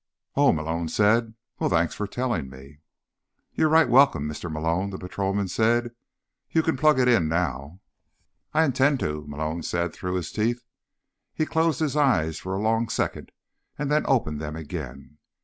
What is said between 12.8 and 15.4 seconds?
second, and then opened them again.